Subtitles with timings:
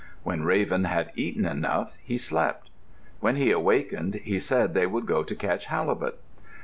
[0.23, 2.71] When Raven had eaten enough, he slept.
[3.19, 6.19] When he awakened, he said they would go to catch halibut.